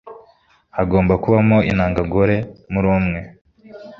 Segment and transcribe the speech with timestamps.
[0.77, 2.35] hagomba kuba hari intangangore
[2.71, 3.19] muri umwe